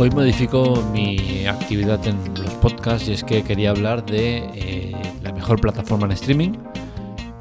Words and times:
Hoy 0.00 0.08
modifico 0.08 0.82
mi 0.94 1.46
actividad 1.46 2.00
en 2.06 2.16
los 2.42 2.54
podcasts 2.54 3.06
y 3.06 3.12
es 3.12 3.22
que 3.22 3.44
quería 3.44 3.68
hablar 3.68 4.02
de 4.06 4.38
eh, 4.54 4.96
la 5.22 5.30
mejor 5.30 5.60
plataforma 5.60 6.06
en 6.06 6.12
streaming, 6.12 6.52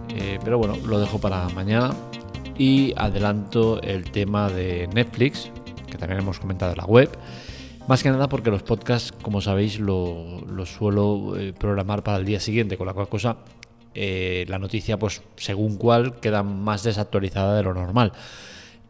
eh, 0.09 0.37
pero 0.43 0.57
bueno, 0.57 0.75
lo 0.85 0.99
dejo 0.99 1.19
para 1.19 1.47
mañana 1.47 1.91
y 2.57 2.93
adelanto 2.97 3.81
el 3.81 4.11
tema 4.11 4.49
de 4.49 4.89
Netflix, 4.93 5.49
que 5.89 5.97
también 5.97 6.19
hemos 6.19 6.37
comentado 6.37 6.73
en 6.73 6.79
la 6.79 6.85
web. 6.85 7.09
Más 7.87 8.03
que 8.03 8.09
nada 8.09 8.27
porque 8.27 8.51
los 8.51 8.61
podcasts, 8.63 9.13
como 9.21 9.39
sabéis, 9.39 9.79
lo, 9.79 10.43
suelo 10.65 11.39
eh, 11.39 11.53
programar 11.57 12.03
para 12.03 12.17
el 12.17 12.25
día 12.25 12.41
siguiente, 12.41 12.75
con 12.75 12.87
la 12.87 12.93
cual 12.93 13.07
cosa 13.07 13.37
la 13.95 14.59
noticia, 14.59 14.99
pues 14.99 15.21
según 15.37 15.77
cual, 15.77 16.19
queda 16.19 16.43
más 16.43 16.83
desactualizada 16.83 17.55
de 17.55 17.63
lo 17.63 17.73
normal. 17.73 18.11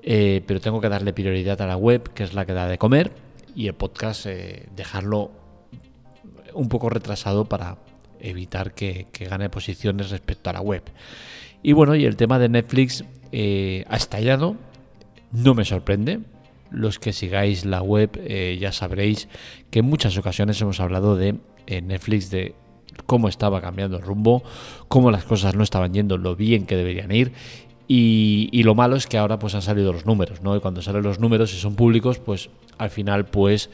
pero 0.01 0.59
tengo 0.59 0.81
que 0.81 0.89
darle 0.89 1.13
prioridad 1.13 1.61
a 1.61 1.67
la 1.67 1.77
web, 1.77 2.11
que 2.13 2.23
es 2.23 2.33
la 2.33 2.47
que 2.47 2.53
da 2.53 2.67
de 2.67 2.79
comer, 2.79 3.28
y 3.55 3.67
el 3.67 3.73
podcast 3.73 4.26
eh, 4.26 4.67
dejarlo 4.76 5.31
un 6.53 6.70
poco 6.70 6.89
retrasado 6.89 7.45
para 7.45 7.77
evitar 8.20 8.73
que, 8.73 9.08
gane 9.20 9.49
posiciones 9.49 10.09
respecto 10.09 10.49
a 10.49 10.53
la 10.53 10.62
web. 10.62 10.84
Y 11.63 11.73
bueno, 11.73 11.95
y 11.95 12.05
el 12.05 12.16
tema 12.16 12.39
de 12.39 12.49
Netflix 12.49 13.03
eh, 13.31 13.85
ha 13.89 13.98
estallado, 13.98 14.55
no 15.31 15.53
me 15.53 15.66
sorprende. 15.66 16.20
Los 16.72 16.99
que 16.99 17.13
sigáis 17.13 17.66
la 17.66 17.81
web 17.81 18.12
eh, 18.23 18.58
ya 18.59 18.72
sabréis 18.72 19.27
que 19.72 19.80
en 19.80 19.86
muchas 19.86 20.17
ocasiones 20.17 20.61
hemos 20.61 20.80
hablado 20.80 21.16
de 21.16 21.36
Netflix, 21.67 22.30
de 22.30 22.55
cómo 23.05 23.27
estaba 23.27 23.61
cambiando 23.61 23.97
el 23.97 24.03
rumbo, 24.03 24.44
cómo 24.88 25.11
las 25.11 25.23
cosas 25.23 25.55
no 25.55 25.63
estaban 25.63 25.94
yendo 25.94 26.17
lo 26.17 26.36
bien 26.36 26.66
que 26.66 26.75
deberían 26.75 27.11
ir 27.11 27.31
y, 27.91 28.61
lo 28.61 28.75
malo 28.75 28.95
es 28.95 29.08
que 29.08 29.17
ahora 29.17 29.39
pues 29.39 29.55
han 29.55 29.63
salido 29.63 29.91
los 29.91 30.05
números, 30.05 30.44
¿no? 30.44 30.55
Y 30.55 30.59
cuando 30.59 30.80
salen 30.83 31.02
los 31.02 31.19
números 31.19 31.52
y 31.55 31.58
son 31.58 31.75
públicos, 31.75 32.19
pues 32.19 32.52
al 32.77 32.91
final 32.91 33.25
pues 33.25 33.72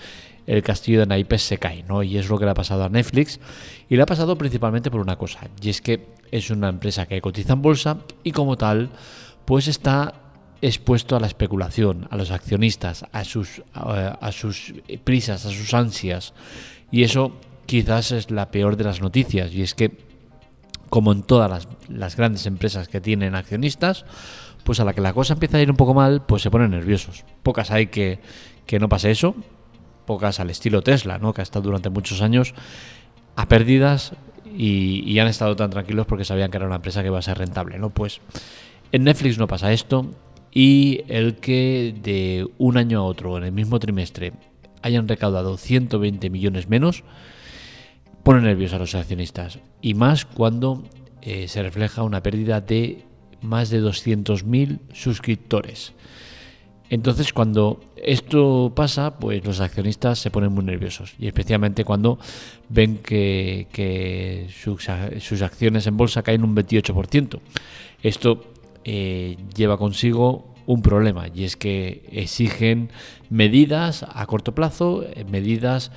el 0.47 0.63
castillo 0.63 1.01
de 1.01 1.05
naipes 1.05 1.41
se 1.41 1.57
cae, 1.57 1.83
¿no? 1.83 2.01
Y 2.01 2.17
es 2.17 2.29
lo 2.29 2.39
que 2.39 2.45
le 2.45 2.51
ha 2.51 2.53
pasado 2.53 2.85
a 2.85 2.89
Netflix. 2.89 3.41
Y 3.89 3.97
le 3.97 4.03
ha 4.03 4.05
pasado 4.05 4.37
principalmente 4.37 4.89
por 4.89 5.01
una 5.01 5.17
cosa, 5.17 5.41
y 5.61 5.69
es 5.69 5.81
que 5.81 6.07
es 6.31 6.49
una 6.49 6.69
empresa 6.69 7.07
que 7.07 7.19
cotiza 7.19 7.53
en 7.53 7.61
bolsa 7.61 7.97
y 8.23 8.31
como 8.31 8.55
tal, 8.55 8.89
pues 9.43 9.67
está 9.67 10.13
expuesto 10.61 11.17
a 11.17 11.19
la 11.19 11.27
especulación, 11.27 12.07
a 12.09 12.15
los 12.15 12.31
accionistas, 12.31 13.05
a 13.11 13.25
sus, 13.25 13.63
a 13.73 14.31
sus 14.31 14.75
prisas, 15.03 15.45
a 15.45 15.49
sus 15.49 15.73
ansias. 15.73 16.33
Y 16.89 17.03
eso 17.03 17.33
quizás 17.65 18.13
es 18.13 18.31
la 18.31 18.49
peor 18.49 18.77
de 18.77 18.85
las 18.85 19.01
noticias, 19.01 19.53
y 19.53 19.61
es 19.61 19.73
que 19.73 19.91
como 20.89 21.11
en 21.11 21.23
todas 21.23 21.67
las, 21.89 22.15
grandes 22.15 22.45
empresas 22.45 22.87
que 22.87 23.01
tienen 23.01 23.35
accionistas, 23.35 24.05
pues 24.63 24.79
a 24.79 24.85
la 24.85 24.93
que 24.93 25.01
la 25.01 25.13
cosa 25.13 25.33
empieza 25.33 25.57
a 25.57 25.61
ir 25.61 25.69
un 25.69 25.77
poco 25.77 25.93
mal, 25.93 26.23
pues 26.25 26.41
se 26.41 26.51
ponen 26.51 26.71
nerviosos. 26.71 27.23
Pocas 27.43 27.71
hay 27.71 27.87
que, 27.87 28.19
que 28.65 28.79
no 28.79 28.89
pase 28.89 29.11
eso, 29.11 29.35
pocas 30.05 30.39
al 30.39 30.49
estilo 30.49 30.81
Tesla, 30.81 31.17
¿no? 31.19 31.33
que 31.33 31.41
ha 31.41 31.43
estado 31.43 31.63
durante 31.63 31.89
muchos 31.89 32.21
años 32.21 32.53
a 33.35 33.47
pérdidas 33.47 34.13
y, 34.57 35.19
han 35.19 35.27
estado 35.27 35.55
tan 35.55 35.69
tranquilos 35.69 36.05
porque 36.05 36.25
sabían 36.25 36.51
que 36.51 36.57
era 36.57 36.65
una 36.65 36.77
empresa 36.77 37.01
que 37.01 37.07
iba 37.07 37.19
a 37.19 37.21
ser 37.21 37.37
rentable. 37.37 37.77
¿no? 37.77 37.89
Pues 37.89 38.21
en 38.91 39.03
Netflix 39.03 39.37
no 39.37 39.47
pasa 39.47 39.73
esto 39.73 40.11
y 40.51 41.01
el 41.09 41.35
que 41.35 41.93
de 42.01 42.47
un 42.57 42.77
año 42.77 42.99
a 42.99 43.03
otro, 43.03 43.37
en 43.37 43.43
el 43.43 43.51
mismo 43.51 43.79
trimestre, 43.79 44.33
hayan 44.81 45.07
recaudado 45.07 45.57
120 45.57 46.29
millones 46.29 46.69
menos, 46.69 47.03
pone 48.25 48.41
nerviosos 48.41 48.73
a 48.73 48.79
los 48.79 48.95
accionistas 48.95 49.59
y 49.83 49.93
más 49.93 50.25
cuando 50.25 50.83
eh, 51.21 51.47
se 51.47 51.61
refleja 51.61 52.01
una 52.01 52.23
pérdida 52.23 52.59
de 52.59 53.03
más 53.43 53.69
de 53.69 53.83
200.000 53.83 54.79
suscriptores. 54.91 55.93
Entonces 56.89 57.33
cuando 57.33 57.81
esto 57.95 58.73
pasa, 58.75 59.19
pues 59.19 59.45
los 59.45 59.59
accionistas 59.59 60.17
se 60.17 60.31
ponen 60.31 60.51
muy 60.51 60.63
nerviosos 60.63 61.13
y 61.19 61.27
especialmente 61.27 61.83
cuando 61.83 62.17
ven 62.67 62.97
que, 62.97 64.47
sus, 64.49 65.43
acciones 65.43 65.85
en 65.85 65.95
bolsa 65.95 66.23
caen 66.23 66.43
un 66.43 66.55
28%. 66.55 67.39
Esto 68.01 68.43
eh, 68.85 69.37
lleva 69.55 69.77
consigo 69.77 70.51
un 70.65 70.81
problema 70.81 71.27
y 71.27 71.43
es 71.43 71.55
que 71.55 72.09
exigen 72.11 72.89
medidas 73.29 74.03
a 74.11 74.25
corto 74.25 74.55
plazo, 74.55 75.03
eh, 75.03 75.25
medidas 75.25 75.91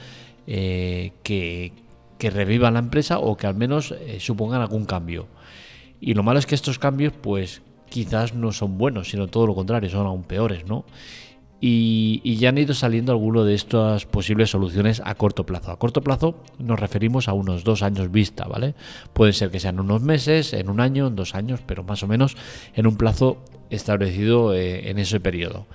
que, 0.44 1.72
que 2.18 2.30
revivan 2.30 2.74
la 2.74 2.80
empresa 2.80 3.18
o 3.18 3.36
que 3.36 3.46
al 3.46 3.54
menos 3.54 3.92
eh, 3.92 4.18
supongan 4.20 4.60
algún 4.60 4.84
cambio. 4.84 5.26
Y 6.00 6.14
lo 6.14 6.22
malo 6.22 6.38
es 6.38 6.46
que 6.46 6.54
estos 6.54 6.78
cambios, 6.78 7.12
pues 7.12 7.62
quizás 7.88 8.34
no 8.34 8.52
son 8.52 8.78
buenos, 8.78 9.10
sino 9.10 9.28
todo 9.28 9.46
lo 9.46 9.54
contrario, 9.54 9.90
son 9.90 10.06
aún 10.06 10.24
peores, 10.24 10.66
¿no? 10.66 10.84
Y, 11.60 12.36
ya 12.36 12.50
han 12.50 12.58
ido 12.58 12.72
saliendo 12.72 13.10
algunos 13.10 13.44
de 13.44 13.54
estas 13.54 14.06
posibles 14.06 14.50
soluciones 14.50 15.02
a 15.04 15.16
corto 15.16 15.44
plazo. 15.44 15.72
A 15.72 15.78
corto 15.78 16.02
plazo 16.02 16.36
nos 16.58 16.78
referimos 16.78 17.26
a 17.26 17.32
unos 17.32 17.64
dos 17.64 17.82
años 17.82 18.12
vista, 18.12 18.46
¿vale? 18.46 18.76
Puede 19.12 19.32
ser 19.32 19.50
que 19.50 19.58
sean 19.58 19.80
unos 19.80 20.00
meses, 20.00 20.52
en 20.52 20.70
un 20.70 20.78
año, 20.78 21.08
en 21.08 21.16
dos 21.16 21.34
años, 21.34 21.60
pero 21.66 21.82
más 21.82 22.04
o 22.04 22.06
menos 22.06 22.36
en 22.74 22.86
un 22.86 22.96
plazo 22.96 23.42
establecido 23.70 24.54
eh, 24.54 24.88
en 24.90 24.98
ese 24.98 25.18
periodo. 25.18 25.66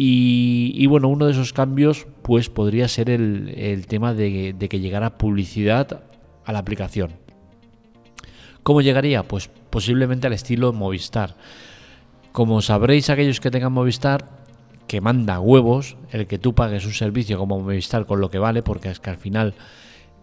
Y, 0.00 0.86
bueno, 0.86 1.08
uno 1.08 1.26
de 1.26 1.32
esos 1.32 1.52
cambios 1.52 2.06
pues 2.22 2.48
podría 2.48 2.86
ser 2.86 3.10
el, 3.10 3.84
tema 3.88 4.14
de, 4.14 4.54
que 4.70 4.78
llegara 4.78 5.18
publicidad 5.18 6.04
a 6.44 6.52
la 6.52 6.60
aplicación. 6.60 7.14
¿Cómo 8.62 8.80
llegaría? 8.80 9.24
Pues 9.24 9.50
posiblemente 9.70 10.28
al 10.28 10.34
estilo 10.34 10.72
Movistar. 10.72 11.34
Como 12.30 12.62
sabréis 12.62 13.10
aquellos 13.10 13.40
que 13.40 13.50
tengan 13.50 13.72
Movistar, 13.72 14.24
que 14.86 15.00
manda 15.00 15.40
huevos 15.40 15.96
el 16.12 16.28
que 16.28 16.38
tú 16.38 16.54
pagues 16.54 16.86
un 16.86 16.92
servicio 16.92 17.36
como 17.36 17.58
Movistar 17.58 18.06
con 18.06 18.20
lo 18.20 18.30
que 18.30 18.38
vale, 18.38 18.62
porque 18.62 18.90
es 18.90 19.00
que 19.00 19.10
al 19.10 19.18
final 19.18 19.54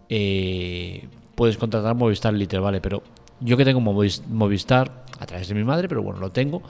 eh, 0.08 1.06
puedes 1.34 1.58
contratar 1.58 1.94
Movistar 1.94 2.32
literal, 2.32 2.64
vale, 2.64 2.80
pero 2.80 3.02
yo 3.40 3.58
que 3.58 3.66
tengo 3.66 3.82
Movistar 3.82 5.04
a 5.18 5.26
través 5.26 5.48
de 5.48 5.54
mi 5.54 5.64
madre, 5.64 5.86
pero 5.86 6.02
bueno, 6.02 6.18
lo 6.18 6.30
tengo 6.32 6.62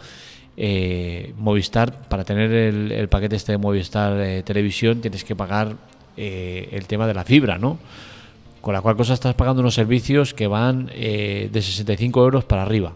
eh, 0.56 1.34
Movistar, 1.37 2.09
para 2.09 2.25
tener 2.25 2.50
el, 2.53 3.09
paquete 3.09 3.37
este 3.37 3.53
de 3.53 3.59
Movistar 3.59 4.19
eh, 4.21 4.43
Televisión, 4.43 5.00
tienes 5.00 5.25
que 5.25 5.37
pagar 5.37 5.77
eh, 6.17 6.69
el 6.72 6.87
tema 6.87 7.06
de 7.06 7.15
la 7.15 7.25
fibra, 7.25 7.59
¿no? 7.59 7.78
Con 8.61 8.75
la 8.75 8.81
cual 8.81 8.97
cosa 8.97 9.15
estás 9.15 9.34
pagando 9.34 9.61
unos 9.61 9.75
servicios 9.75 10.34
que 10.34 10.47
van 10.49 10.87
de 10.87 11.50
65 11.53 12.21
euros 12.21 12.45
para 12.45 12.62
arriba. 12.62 12.95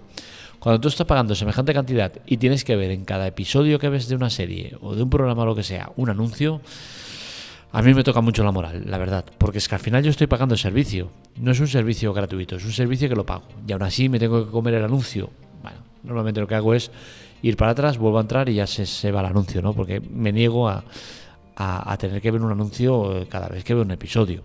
Cuando 0.58 0.80
tú 0.80 0.88
estás 0.88 1.06
pagando 1.06 1.34
semejante 1.36 1.72
cantidad 1.72 2.12
y 2.26 2.38
tienes 2.38 2.64
que 2.64 2.74
ver 2.74 2.90
en 2.90 3.04
cada 3.04 3.26
episodio 3.26 3.78
que 3.78 3.88
ves 3.88 4.08
de 4.08 4.16
una 4.16 4.30
serie 4.30 4.76
o 4.80 4.96
de 4.96 5.02
un 5.04 5.10
programa 5.10 5.42
o 5.42 5.46
lo 5.46 5.54
que 5.54 5.62
sea 5.62 5.92
un 5.96 6.10
anuncio, 6.10 6.60
a 7.72 7.82
mí 7.82 7.94
me 7.94 8.02
toca 8.02 8.20
mucho 8.20 8.42
la 8.42 8.50
moral, 8.50 8.82
la 8.86 8.98
verdad, 8.98 9.24
porque 9.38 9.58
es 9.58 9.68
que 9.68 9.76
al 9.76 9.80
final 9.80 10.02
yo 10.02 10.10
estoy 10.10 10.26
pagando 10.26 10.54
el 10.54 10.58
servicio. 10.58 11.10
No 11.36 11.52
es 11.52 11.60
un 11.60 11.68
servicio 11.68 12.12
gratuito, 12.12 12.56
es 12.56 12.64
un 12.64 12.72
servicio 12.72 13.08
que 13.08 13.14
lo 13.14 13.24
pago. 13.24 13.44
Y 13.66 13.72
aún 13.72 13.84
así 13.84 14.08
me 14.08 14.18
tengo 14.18 14.44
que 14.44 14.50
comer 14.50 14.74
el 14.74 14.84
anuncio. 14.84 15.30
Bueno, 15.62 15.78
normalmente 16.02 16.40
lo 16.40 16.48
que 16.48 16.56
hago 16.56 16.74
es 16.74 16.90
ir 17.42 17.56
para 17.56 17.72
atrás, 17.72 17.98
vuelvo 17.98 18.18
a 18.18 18.22
entrar 18.22 18.48
y 18.48 18.54
ya 18.54 18.66
se, 18.66 19.10
va 19.10 19.20
el 19.20 19.26
anuncio, 19.26 19.62
¿no? 19.62 19.72
Porque 19.72 20.00
me 20.00 20.32
niego 20.32 20.68
a, 20.68 20.84
tener 21.98 22.22
que 22.22 22.30
ver 22.30 22.40
un 22.40 22.52
anuncio 22.52 23.26
cada 23.28 23.48
vez 23.48 23.64
que 23.64 23.74
veo 23.74 23.82
un 23.82 23.90
episodio. 23.90 24.44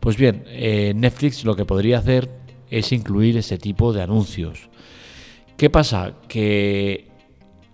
Pues 0.00 0.16
bien, 0.16 0.44
eh, 0.48 0.92
Netflix 0.94 1.44
lo 1.44 1.56
que 1.56 1.64
podría 1.64 1.98
hacer 1.98 2.28
es 2.70 2.92
incluir 2.92 3.38
ese 3.38 3.56
tipo 3.56 3.92
de 3.92 4.02
anuncios. 4.02 4.68
¿Qué 5.56 5.70
pasa? 5.70 6.14
Que 6.28 7.08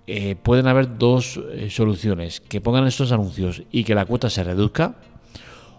eh, 0.06 0.36
pueden 0.36 0.66
haber 0.66 0.98
dos 0.98 1.40
eh, 1.52 1.70
soluciones. 1.70 2.40
Que 2.40 2.60
pongan 2.60 2.86
estos 2.86 3.10
anuncios 3.12 3.62
y 3.72 3.84
que 3.84 3.94
la 3.94 4.04
cuota 4.04 4.30
se 4.30 4.44
reduzca. 4.44 4.96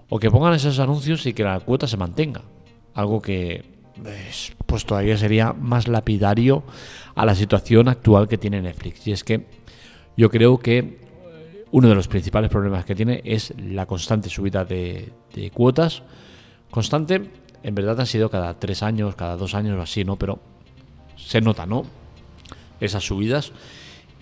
O 0.09 0.19
que 0.19 0.29
pongan 0.29 0.53
esos 0.53 0.79
anuncios 0.79 1.25
y 1.25 1.33
que 1.33 1.43
la 1.43 1.59
cuota 1.59 1.88
se 1.88 1.97
mantenga. 1.97 2.41
Algo 2.93 3.21
que 3.21 3.63
pues, 4.02 4.53
pues 4.66 4.85
todavía 4.85 5.18
sería 5.18 5.54
más 5.54 5.88
lapidario 5.88 6.63
a 7.15 7.25
la 7.25 7.36
situación 7.36 7.88
actual 7.88 8.27
que 8.27 8.38
tiene 8.38 8.62
Netflix. 8.62 9.07
Y 9.07 9.12
es 9.12 9.24
que 9.24 9.45
yo 10.18 10.30
creo 10.30 10.60
que 10.60 11.00
uno 11.71 11.88
de 11.88 11.95
los 11.95 12.07
principales 12.07 12.50
problemas 12.50 12.86
que 12.86 12.95
tiene 12.95 13.21
es 13.24 13.54
la 13.57 13.86
constante 13.86 14.30
subida 14.30 14.65
de, 14.65 15.12
cuotas. 15.54 16.04
Constante, 16.69 17.30
en 17.63 17.75
verdad 17.75 18.00
han 18.00 18.06
sido 18.06 18.30
cada 18.30 18.60
tres 18.60 18.83
años, 18.83 19.15
cada 19.15 19.38
dos 19.38 19.56
años 19.56 19.77
o 19.77 19.81
así, 19.81 20.04
¿no? 20.04 20.18
Pero 20.18 20.39
se 21.15 21.42
nota, 21.42 21.65
¿no? 21.65 21.83
Esas 22.80 23.04
subidas. 23.04 23.51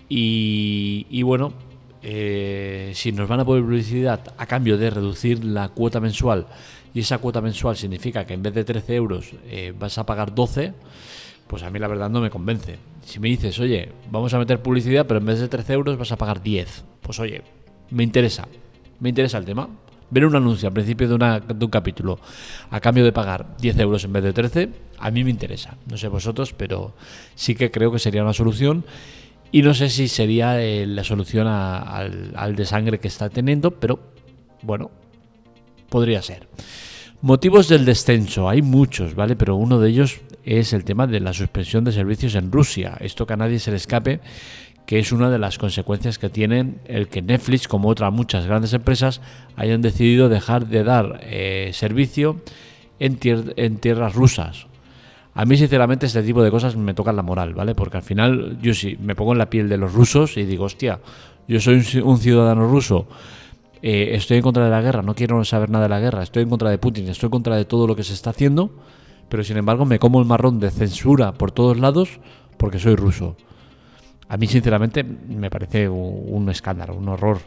Y, 0.08 1.22
bueno, 1.22 1.52
eh, 2.02 2.92
si 2.94 3.12
nos 3.12 3.28
van 3.28 3.40
a 3.40 3.44
poner 3.44 3.62
publicidad 3.62 4.20
a 4.36 4.46
cambio 4.46 4.78
de 4.78 4.90
reducir 4.90 5.44
la 5.44 5.68
cuota 5.68 6.00
mensual 6.00 6.46
y 6.94 7.00
esa 7.00 7.18
cuota 7.18 7.40
mensual 7.40 7.76
significa 7.76 8.24
que 8.24 8.34
en 8.34 8.42
vez 8.42 8.54
de 8.54 8.64
13 8.64 8.94
euros 8.94 9.32
eh, 9.46 9.72
vas 9.78 9.98
a 9.98 10.06
pagar 10.06 10.34
12, 10.34 10.72
pues 11.46 11.62
a 11.62 11.70
mí 11.70 11.78
la 11.78 11.88
verdad 11.88 12.10
no 12.10 12.20
me 12.20 12.30
convence. 12.30 12.78
Si 13.04 13.20
me 13.20 13.28
dices, 13.28 13.58
oye, 13.60 13.92
vamos 14.10 14.32
a 14.34 14.38
meter 14.38 14.60
publicidad, 14.60 15.06
pero 15.06 15.20
en 15.20 15.26
vez 15.26 15.40
de 15.40 15.48
13 15.48 15.72
euros 15.72 15.98
vas 15.98 16.12
a 16.12 16.16
pagar 16.16 16.42
10, 16.42 16.84
pues 17.02 17.20
oye, 17.20 17.42
me 17.90 18.02
interesa, 18.02 18.48
me 18.98 19.08
interesa 19.08 19.38
el 19.38 19.44
tema. 19.44 19.68
Ver 20.12 20.26
un 20.26 20.34
anuncio 20.34 20.66
al 20.66 20.74
principio 20.74 21.06
de, 21.06 21.42
de 21.54 21.64
un 21.64 21.70
capítulo 21.70 22.18
a 22.70 22.80
cambio 22.80 23.04
de 23.04 23.12
pagar 23.12 23.56
10 23.58 23.78
euros 23.78 24.02
en 24.02 24.12
vez 24.12 24.24
de 24.24 24.32
13, 24.32 24.68
a 24.98 25.10
mí 25.12 25.22
me 25.22 25.30
interesa. 25.30 25.76
No 25.88 25.96
sé 25.96 26.08
vosotros, 26.08 26.52
pero 26.52 26.94
sí 27.36 27.54
que 27.54 27.70
creo 27.70 27.92
que 27.92 28.00
sería 28.00 28.22
una 28.22 28.32
solución. 28.32 28.84
Y 29.52 29.62
no 29.62 29.74
sé 29.74 29.88
si 29.90 30.08
sería 30.08 30.62
eh, 30.62 30.86
la 30.86 31.02
solución 31.02 31.46
al, 31.46 32.32
al 32.36 32.56
desangre 32.56 33.00
que 33.00 33.08
está 33.08 33.28
teniendo, 33.28 33.72
pero 33.72 33.98
bueno, 34.62 34.90
podría 35.88 36.22
ser. 36.22 36.48
Motivos 37.22 37.68
del 37.68 37.84
descenso, 37.84 38.48
hay 38.48 38.62
muchos, 38.62 39.14
¿vale? 39.14 39.36
Pero 39.36 39.56
uno 39.56 39.78
de 39.78 39.90
ellos 39.90 40.20
es 40.44 40.72
el 40.72 40.84
tema 40.84 41.06
de 41.06 41.20
la 41.20 41.32
suspensión 41.32 41.84
de 41.84 41.92
servicios 41.92 42.34
en 42.34 42.50
Rusia. 42.50 42.96
Esto 43.00 43.26
que 43.26 43.34
a 43.34 43.36
nadie 43.36 43.58
se 43.58 43.70
le 43.70 43.76
escape, 43.76 44.20
que 44.86 44.98
es 44.98 45.12
una 45.12 45.30
de 45.30 45.38
las 45.38 45.58
consecuencias 45.58 46.18
que 46.18 46.30
tienen 46.30 46.80
el 46.86 47.08
que 47.08 47.20
Netflix, 47.20 47.68
como 47.68 47.88
otras 47.88 48.12
muchas 48.12 48.46
grandes 48.46 48.72
empresas, 48.72 49.20
hayan 49.56 49.82
decidido 49.82 50.28
dejar 50.28 50.66
de 50.66 50.82
dar 50.82 51.20
eh, 51.22 51.70
servicio 51.74 52.40
en 52.98 53.18
tierras 53.18 54.14
rusas. 54.14 54.69
A 55.40 55.46
mí, 55.46 55.56
sinceramente, 55.56 56.04
este 56.04 56.22
tipo 56.22 56.42
de 56.42 56.50
cosas 56.50 56.76
me 56.76 56.92
tocan 56.92 57.16
la 57.16 57.22
moral, 57.22 57.54
¿vale? 57.54 57.74
Porque 57.74 57.96
al 57.96 58.02
final, 58.02 58.58
yo 58.60 58.74
sí, 58.74 58.98
me 59.00 59.14
pongo 59.14 59.32
en 59.32 59.38
la 59.38 59.48
piel 59.48 59.70
de 59.70 59.78
los 59.78 59.90
rusos 59.94 60.36
y 60.36 60.44
digo, 60.44 60.64
hostia, 60.64 61.00
yo 61.48 61.58
soy 61.60 61.82
un 62.04 62.18
ciudadano 62.18 62.68
ruso, 62.68 63.06
eh, 63.80 64.10
estoy 64.12 64.36
en 64.36 64.42
contra 64.42 64.64
de 64.66 64.70
la 64.70 64.82
guerra, 64.82 65.00
no 65.00 65.14
quiero 65.14 65.42
saber 65.46 65.70
nada 65.70 65.84
de 65.84 65.88
la 65.88 65.98
guerra, 65.98 66.22
estoy 66.22 66.42
en 66.42 66.50
contra 66.50 66.68
de 66.68 66.76
Putin, 66.76 67.08
estoy 67.08 67.28
en 67.28 67.30
contra 67.30 67.56
de 67.56 67.64
todo 67.64 67.86
lo 67.86 67.96
que 67.96 68.04
se 68.04 68.12
está 68.12 68.28
haciendo, 68.28 68.70
pero 69.30 69.42
sin 69.42 69.56
embargo 69.56 69.86
me 69.86 69.98
como 69.98 70.20
el 70.20 70.26
marrón 70.26 70.60
de 70.60 70.70
censura 70.70 71.32
por 71.32 71.52
todos 71.52 71.78
lados 71.78 72.20
porque 72.58 72.78
soy 72.78 72.94
ruso. 72.94 73.34
A 74.28 74.36
mí, 74.36 74.46
sinceramente, 74.46 75.04
me 75.04 75.48
parece 75.48 75.88
un 75.88 76.50
escándalo, 76.50 76.94
un 76.94 77.08
horror 77.08 77.38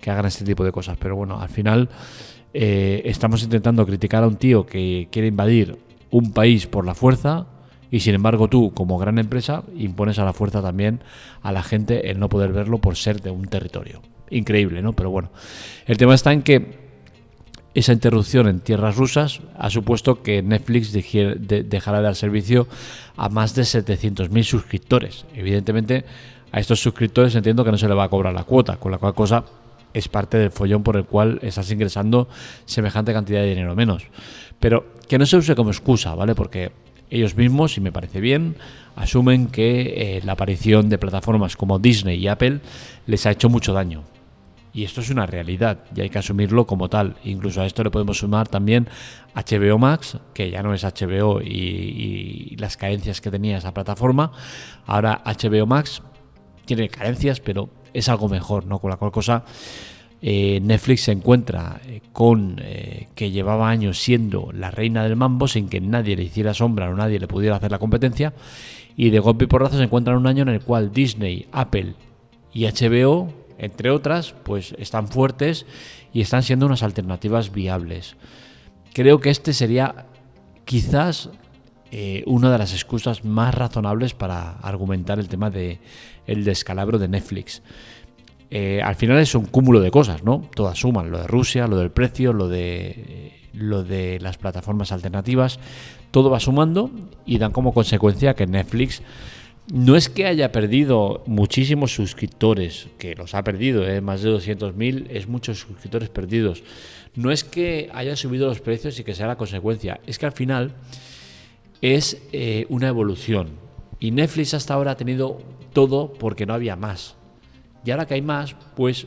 que 0.00 0.10
hagan 0.10 0.24
este 0.24 0.46
tipo 0.46 0.64
de 0.64 0.72
cosas. 0.72 0.96
Pero 0.98 1.16
bueno, 1.16 1.38
al 1.38 1.50
final 1.50 1.90
eh, 2.54 3.02
estamos 3.04 3.42
intentando 3.42 3.84
criticar 3.84 4.24
a 4.24 4.26
un 4.26 4.36
tío 4.36 4.64
que 4.64 5.08
quiere 5.12 5.28
invadir 5.28 5.91
un 6.12 6.32
país 6.32 6.68
por 6.68 6.86
la 6.86 6.94
fuerza 6.94 7.46
y 7.90 8.00
sin 8.00 8.14
embargo 8.14 8.48
tú, 8.48 8.72
como 8.72 8.98
gran 8.98 9.18
empresa, 9.18 9.64
impones 9.76 10.20
a 10.20 10.24
la 10.24 10.32
fuerza 10.32 10.62
también 10.62 11.00
a 11.42 11.50
la 11.50 11.64
gente 11.64 12.10
el 12.10 12.20
no 12.20 12.28
poder 12.28 12.52
verlo 12.52 12.78
por 12.78 12.96
ser 12.96 13.20
de 13.20 13.30
un 13.30 13.46
territorio. 13.48 14.00
Increíble, 14.30 14.80
¿no? 14.80 14.92
Pero 14.92 15.10
bueno, 15.10 15.30
el 15.86 15.98
tema 15.98 16.14
está 16.14 16.32
en 16.32 16.42
que 16.42 16.80
esa 17.74 17.92
interrupción 17.92 18.48
en 18.48 18.60
tierras 18.60 18.96
rusas 18.96 19.40
ha 19.58 19.68
supuesto 19.68 20.22
que 20.22 20.42
Netflix 20.42 20.92
dejara 20.92 21.98
de 21.98 22.04
dar 22.04 22.14
servicio 22.14 22.66
a 23.16 23.28
más 23.28 23.54
de 23.54 23.62
700.000 23.62 24.42
suscriptores. 24.42 25.26
Evidentemente, 25.34 26.04
a 26.50 26.60
estos 26.60 26.80
suscriptores 26.80 27.34
entiendo 27.34 27.64
que 27.64 27.70
no 27.70 27.78
se 27.78 27.88
le 27.88 27.94
va 27.94 28.04
a 28.04 28.08
cobrar 28.08 28.34
la 28.34 28.44
cuota, 28.44 28.76
con 28.76 28.92
la 28.92 28.98
cual 28.98 29.14
cosa 29.14 29.44
es 29.94 30.08
parte 30.08 30.38
del 30.38 30.50
follón 30.50 30.82
por 30.82 30.96
el 30.96 31.04
cual 31.04 31.38
estás 31.42 31.70
ingresando 31.70 32.28
semejante 32.64 33.12
cantidad 33.12 33.40
de 33.40 33.48
dinero 33.48 33.74
menos. 33.74 34.04
Pero 34.60 34.94
que 35.08 35.18
no 35.18 35.26
se 35.26 35.36
use 35.36 35.54
como 35.54 35.70
excusa, 35.70 36.14
¿vale? 36.14 36.34
Porque 36.34 36.72
ellos 37.10 37.36
mismos, 37.36 37.76
y 37.76 37.80
me 37.80 37.92
parece 37.92 38.20
bien, 38.20 38.56
asumen 38.96 39.48
que 39.48 40.16
eh, 40.16 40.22
la 40.24 40.32
aparición 40.32 40.88
de 40.88 40.98
plataformas 40.98 41.56
como 41.56 41.78
Disney 41.78 42.18
y 42.18 42.28
Apple 42.28 42.60
les 43.06 43.26
ha 43.26 43.30
hecho 43.30 43.48
mucho 43.48 43.72
daño. 43.72 44.04
Y 44.74 44.84
esto 44.84 45.02
es 45.02 45.10
una 45.10 45.26
realidad 45.26 45.80
y 45.94 46.00
hay 46.00 46.08
que 46.08 46.18
asumirlo 46.18 46.66
como 46.66 46.88
tal. 46.88 47.16
Incluso 47.24 47.60
a 47.60 47.66
esto 47.66 47.84
le 47.84 47.90
podemos 47.90 48.18
sumar 48.18 48.48
también 48.48 48.88
HBO 49.34 49.78
Max, 49.78 50.18
que 50.32 50.50
ya 50.50 50.62
no 50.62 50.72
es 50.72 50.84
HBO 50.84 51.42
y, 51.42 52.56
las 52.58 52.78
carencias 52.78 53.20
que 53.20 53.30
tenía 53.30 53.58
esa 53.58 53.74
plataforma. 53.74 54.32
Ahora 54.86 55.22
HBO 55.26 55.66
Max 55.66 56.02
tiene 56.64 56.88
carencias, 56.88 57.40
pero 57.40 57.68
es 57.92 58.08
algo 58.08 58.28
mejor, 58.28 58.66
¿no? 58.66 58.78
Con 58.78 58.90
la 58.90 58.96
cual 58.96 59.12
cosa 59.12 59.44
eh, 60.24 60.60
Netflix 60.62 61.02
se 61.02 61.12
encuentra 61.12 61.80
eh, 61.84 62.00
con 62.12 62.60
eh, 62.62 63.08
que 63.16 63.32
llevaba 63.32 63.68
años 63.68 64.00
siendo 64.00 64.50
la 64.52 64.70
reina 64.70 65.02
del 65.02 65.16
mambo 65.16 65.48
sin 65.48 65.68
que 65.68 65.80
nadie 65.80 66.14
le 66.14 66.22
hiciera 66.22 66.54
sombra 66.54 66.88
o 66.88 66.94
nadie 66.94 67.18
le 67.18 67.26
pudiera 67.26 67.56
hacer 67.56 67.72
la 67.72 67.78
competencia. 67.78 68.32
Y 68.96 69.10
de 69.10 69.18
golpe 69.18 69.44
y 69.44 69.48
porrazo 69.48 69.78
se 69.78 69.84
encuentra 69.84 70.12
en 70.12 70.20
un 70.20 70.26
año 70.26 70.42
en 70.42 70.50
el 70.50 70.60
cual 70.60 70.92
Disney, 70.92 71.48
Apple 71.50 71.94
y 72.52 72.66
HBO 72.66 73.32
entre 73.58 73.90
otras, 73.90 74.34
pues 74.42 74.74
están 74.78 75.06
fuertes 75.06 75.66
y 76.12 76.20
están 76.20 76.42
siendo 76.42 76.66
unas 76.66 76.82
alternativas 76.82 77.52
viables. 77.52 78.16
Creo 78.92 79.20
que 79.20 79.30
este 79.30 79.52
sería 79.52 80.06
quizás 80.64 81.30
eh, 81.92 82.24
una 82.26 82.50
de 82.50 82.58
las 82.58 82.72
excusas 82.72 83.24
más 83.24 83.54
razonables 83.54 84.14
para 84.14 84.58
argumentar 84.58 85.18
el 85.18 85.28
tema 85.28 85.50
de 85.50 85.78
el 86.26 86.42
descalabro 86.42 86.98
de 86.98 87.06
Netflix. 87.06 87.62
Eh, 88.50 88.80
al 88.82 88.96
final 88.96 89.18
es 89.18 89.34
un 89.34 89.46
cúmulo 89.46 89.78
de 89.80 89.90
cosas, 89.90 90.24
¿no? 90.24 90.48
Todas 90.54 90.78
suman, 90.78 91.10
lo 91.10 91.18
de 91.18 91.26
Rusia, 91.26 91.66
lo 91.66 91.76
del 91.76 91.90
precio, 91.90 92.32
lo 92.32 92.48
de 92.48 93.40
lo 93.52 93.84
de 93.84 94.18
las 94.20 94.38
plataformas 94.38 94.92
alternativas, 94.92 95.58
todo 96.10 96.30
va 96.30 96.40
sumando 96.40 96.90
y 97.26 97.38
dan 97.38 97.52
como 97.52 97.74
consecuencia 97.74 98.34
que 98.34 98.46
Netflix 98.46 99.02
no 99.70 99.94
es 99.94 100.08
que 100.08 100.26
haya 100.26 100.50
perdido 100.50 101.22
muchísimos 101.26 101.94
suscriptores, 101.94 102.88
que 102.98 103.14
los 103.14 103.34
ha 103.34 103.44
perdido, 103.44 103.88
¿eh? 103.88 104.00
más 104.00 104.22
de 104.22 104.30
200.000 104.30 105.06
es 105.10 105.28
muchos 105.28 105.60
suscriptores 105.60 106.08
perdidos. 106.08 106.62
No 107.14 107.30
es 107.30 107.44
que 107.44 107.88
haya 107.94 108.16
subido 108.16 108.48
los 108.48 108.60
precios 108.60 108.98
y 108.98 109.04
que 109.04 109.14
sea 109.14 109.26
la 109.26 109.36
consecuencia, 109.36 110.00
es 110.06 110.18
que 110.18 110.26
al 110.26 110.32
final 110.32 110.72
es 111.82 112.22
eh, 112.32 112.66
una 112.70 112.88
evolución. 112.88 113.50
Y 114.00 114.12
Netflix 114.12 114.54
hasta 114.54 114.74
ahora 114.74 114.92
ha 114.92 114.96
tenido 114.96 115.38
todo 115.72 116.12
porque 116.14 116.46
no 116.46 116.54
había 116.54 116.76
más. 116.76 117.16
Y 117.84 117.90
ahora 117.90 118.06
que 118.06 118.14
hay 118.14 118.22
más, 118.22 118.56
pues 118.76 119.06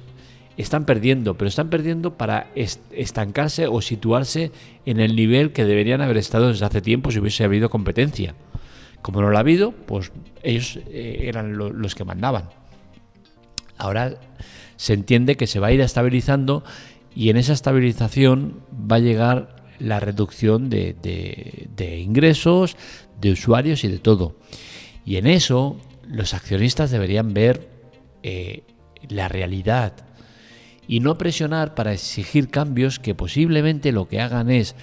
están 0.58 0.86
perdiendo, 0.86 1.36
pero 1.38 1.50
están 1.50 1.70
perdiendo 1.70 2.18
para 2.18 2.48
estancarse 2.56 3.68
o 3.68 3.82
situarse 3.82 4.52
en 4.86 5.00
el 5.00 5.16
nivel 5.16 5.52
que 5.52 5.66
deberían 5.66 6.02
haber 6.02 6.18
estado 6.18 6.50
desde 6.50 6.66
hace 6.66 6.82
tiempo 6.82 7.12
si 7.12 7.20
hubiese 7.20 7.44
habido 7.44 7.70
competencia. 7.70 8.36
Como 9.02 9.22
no 9.22 9.30
lo 9.30 9.38
ha 9.38 9.42
habido, 9.42 9.72
pues 9.72 10.12
ellos 10.44 10.80
eh, 10.88 11.26
eran 11.28 11.58
los 11.58 11.96
que 11.96 12.06
mandaban. 12.06 12.50
Ahora 13.78 14.16
se 14.78 14.94
entiende 14.94 15.36
que 15.36 15.48
se 15.48 15.60
va 15.60 15.68
a 15.68 15.72
ir 15.72 15.82
estabilizando 15.82 16.64
y 17.14 17.30
en 17.30 17.38
esa 17.38 17.54
estabilización 17.54 18.62
va 18.72 18.98
a 18.98 19.00
llegar 19.00 19.55
la 19.80 20.00
reducción 20.00 20.70
de, 20.70 22.02
ingresos, 22.02 22.78
de 23.20 23.32
usuarios 23.32 23.84
y 23.84 23.88
de 23.88 24.00
todo. 24.00 24.36
Y 25.06 25.18
en 25.18 25.28
eso 25.28 25.78
los 26.08 26.34
accionistas 26.34 26.92
deberían 26.92 27.34
ver 27.34 27.70
eh, 28.24 28.64
la 29.10 29.28
realidad 29.28 29.94
y 30.88 31.00
no 31.00 31.18
presionar 31.18 31.76
para 31.76 31.94
exigir 31.94 32.50
cambios 32.50 33.00
que 33.00 33.16
posiblemente 33.16 33.92
lo 33.92 34.08
que 34.08 34.22
hagan 34.22 34.52
es 34.52 34.76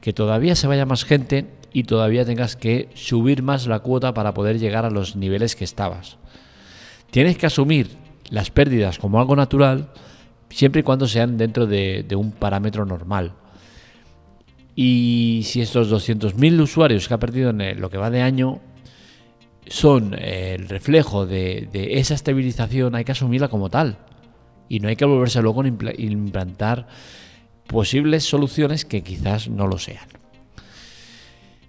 que 0.00 0.12
todavía 0.12 0.56
se 0.56 0.66
vaya 0.66 0.86
más 0.86 1.04
gente 1.04 1.46
y 1.72 1.84
todavía 1.84 2.24
tengas 2.24 2.56
que 2.56 2.88
subir 2.94 3.42
más 3.42 3.66
la 3.66 3.80
cuota 3.80 4.14
para 4.14 4.34
poder 4.34 4.58
llegar 4.58 4.84
a 4.84 4.90
los 4.90 5.16
niveles 5.16 5.56
que 5.56 5.64
estabas. 5.64 6.18
Tienes 7.10 7.36
que 7.36 7.46
asumir 7.46 7.90
las 8.30 8.50
pérdidas 8.50 8.98
como 8.98 9.20
algo 9.20 9.36
natural 9.36 9.90
siempre 10.50 10.80
y 10.80 10.82
cuando 10.84 11.08
sean 11.08 11.36
dentro 11.36 11.66
de, 11.66 12.06
un 12.16 12.32
parámetro 12.32 12.86
normal. 12.86 13.32
Y 14.76 15.42
si 15.44 15.60
estos 15.60 15.90
200.000 15.90 16.60
usuarios 16.60 17.06
que 17.06 17.14
ha 17.14 17.18
perdido 17.18 17.50
en 17.50 17.80
lo 17.80 17.90
que 17.90 17.98
va 17.98 18.10
de 18.10 18.22
año 18.22 18.60
son 19.66 20.14
el 20.14 20.68
reflejo 20.68 21.26
de, 21.26 21.68
esa 21.92 22.14
estabilización, 22.14 22.94
hay 22.94 23.04
que 23.04 23.12
asumirla 23.12 23.48
como 23.48 23.70
tal. 23.70 23.98
Y 24.68 24.80
no 24.80 24.88
hay 24.88 24.96
que 24.96 25.04
volverse 25.04 25.42
luego 25.42 25.62
a 25.62 25.68
implantar 25.68 26.86
posibles 27.66 28.24
soluciones 28.24 28.84
que 28.84 29.02
quizás 29.02 29.48
no 29.48 29.66
lo 29.66 29.78
sean. 29.78 30.06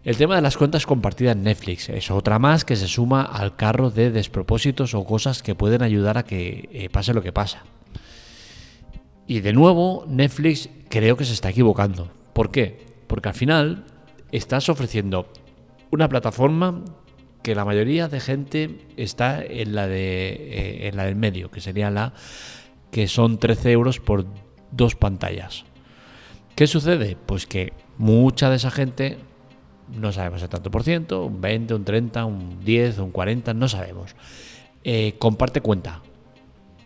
El 0.03 0.17
tema 0.17 0.35
de 0.35 0.41
las 0.41 0.55
cuentas 0.55 0.85
compartidas 0.85 1.35
en 1.35 1.43
Netflix 1.43 1.89
es 1.89 2.11
otra 2.11 2.37
más 2.37 2.63
que 2.63 2.75
se 2.75 2.87
suma 2.87 3.23
al 3.23 3.55
carro 3.55 3.89
de 3.89 4.11
despropósitos 4.11 4.93
o 4.93 5.03
cosas 5.03 5.41
que 5.41 5.55
pueden 5.55 5.81
ayudar 5.81 6.17
a 6.19 6.23
que 6.23 6.69
eh, 6.71 6.89
pase 6.89 7.13
lo 7.13 7.23
que 7.23 7.33
pasa. 7.33 7.63
Y 9.25 9.39
de 9.39 9.53
nuevo, 9.53 10.05
Netflix 10.07 10.69
creo 10.89 11.17
que 11.17 11.25
se 11.25 11.33
está 11.33 11.49
equivocando. 11.49 12.11
¿Por 12.33 12.51
qué? 12.51 12.84
Porque 13.07 13.29
al 13.29 13.35
final 13.35 13.85
estás 14.31 14.69
ofreciendo 14.69 15.27
una 15.91 16.09
plataforma 16.09 16.83
que 17.43 17.55
la 17.55 17.65
mayoría 17.65 18.07
de 18.07 18.19
gente 18.19 18.79
está 18.97 19.43
en 19.43 19.75
la, 19.75 19.87
de, 19.87 20.29
eh, 20.29 20.87
en 20.87 20.97
la 20.97 21.05
del 21.05 21.15
medio, 21.15 21.51
que 21.51 21.61
sería 21.61 21.91
la 21.91 22.13
que 22.91 23.07
son 23.07 23.37
13 23.37 23.71
euros 23.71 23.99
por 23.99 24.25
dos 24.71 24.95
pantallas. 24.95 25.65
¿Qué 26.55 26.67
sucede? 26.67 27.17
Pues 27.25 27.45
que 27.45 27.73
mucha 27.97 28.49
de 28.49 28.55
esa 28.55 28.71
gente 28.71 29.17
no 29.93 30.11
sabemos 30.11 30.41
el 30.41 30.49
tanto 30.49 30.71
por 30.71 30.83
ciento, 30.83 31.25
un 31.25 31.41
20, 31.41 31.73
un 31.75 31.85
30, 31.85 32.25
un 32.25 32.63
10, 32.63 32.99
un 32.99 33.11
40, 33.11 33.53
no 33.53 33.67
sabemos. 33.67 34.15
Eh, 34.83 35.15
comparte 35.19 35.61
cuenta 35.61 36.01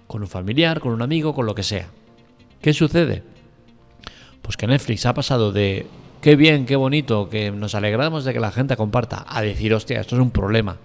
con 0.07 0.21
un 0.21 0.27
familiar, 0.27 0.79
con 0.79 0.91
un 0.91 1.01
amigo, 1.01 1.33
con 1.33 1.45
lo 1.45 1.55
que 1.55 1.63
sea. 1.63 1.87
¿Qué 2.61 2.73
sucede? 2.73 3.23
Pues 4.41 4.57
que 4.57 4.67
Netflix 4.67 5.05
ha 5.05 5.13
pasado 5.13 5.51
de 5.51 5.87
qué 6.21 6.35
bien, 6.35 6.65
qué 6.65 6.75
bonito, 6.75 7.29
que 7.29 7.51
nos 7.51 7.75
alegramos 7.75 8.25
de 8.25 8.33
que 8.33 8.39
la 8.39 8.51
gente 8.51 8.75
comparta, 8.75 9.25
a 9.27 9.41
decir, 9.41 9.73
hostia, 9.73 9.99
esto 9.99 10.15
es 10.15 10.21
un 10.21 10.31
problema. 10.31 10.77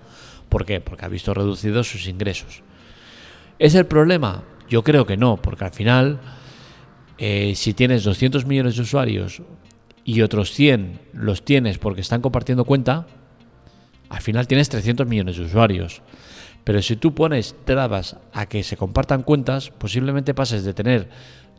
¿Por 0.48 0.64
qué? 0.64 0.80
Porque 0.80 1.04
ha 1.04 1.08
visto 1.08 1.34
reducidos 1.34 1.88
sus 1.88 2.06
ingresos. 2.06 2.62
¿Es 3.58 3.74
el 3.74 3.86
problema? 3.86 4.44
Yo 4.68 4.82
creo 4.82 5.06
que 5.06 5.16
no, 5.16 5.36
porque 5.36 5.64
al 5.64 5.72
final, 5.72 6.20
eh, 7.18 7.54
si 7.56 7.74
tienes 7.74 8.04
200 8.04 8.46
millones 8.46 8.76
de 8.76 8.82
usuarios 8.82 9.42
y 10.04 10.22
otros 10.22 10.52
100 10.52 11.00
los 11.12 11.44
tienes 11.44 11.78
porque 11.78 12.00
están 12.00 12.20
compartiendo 12.20 12.64
cuenta, 12.64 13.06
al 14.08 14.22
final 14.22 14.46
tienes 14.46 14.68
300 14.68 15.06
millones 15.06 15.36
de 15.36 15.44
usuarios. 15.44 16.02
Pero 16.64 16.80
si 16.80 16.96
tú 16.96 17.14
pones 17.14 17.54
trabas 17.64 18.16
a 18.32 18.46
que 18.46 18.62
se 18.62 18.76
compartan 18.76 19.22
cuentas, 19.22 19.70
posiblemente 19.70 20.34
pases 20.34 20.64
de 20.64 20.72
tener 20.72 21.10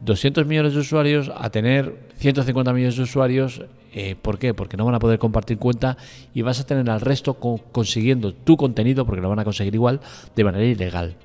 200 0.02 0.46
millones 0.46 0.74
de 0.74 0.80
usuarios 0.80 1.32
a 1.36 1.50
tener 1.50 2.10
150 2.18 2.74
millones 2.74 2.98
de 2.98 3.04
usuarios. 3.04 3.64
Eh, 3.94 4.16
¿Por 4.22 4.38
qué? 4.38 4.54
Porque 4.54 4.78
no 4.78 4.86
van 4.86 4.96
a 4.96 5.00
poder 5.00 5.20
compartir 5.20 5.58
cuenta 5.58 5.98
y 6.34 6.42
vas 6.42 6.60
a 6.60 6.66
tener 6.66 6.90
al 6.90 7.02
resto 7.02 7.36
consiguiendo 7.36 8.34
tu 8.34 8.58
contenido, 8.58 9.06
porque 9.06 9.22
lo 9.22 9.30
van 9.30 9.40
a 9.40 9.46
conseguir 9.46 9.74
igual, 9.74 10.02
de 10.36 10.44
manera 10.44 10.66
ilegal. 10.66 11.16